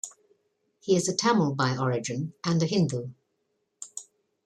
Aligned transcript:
He 0.79 0.95
is 0.95 1.07
a 1.07 1.15
Tamil 1.15 1.53
by 1.53 1.77
origin 1.77 2.33
and 2.43 2.63
a 2.63 2.65
Hindu. 2.65 3.11